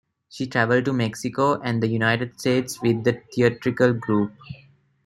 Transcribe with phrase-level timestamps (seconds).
[0.29, 4.33] She traveled to Mexico and the United States with the theatrical group.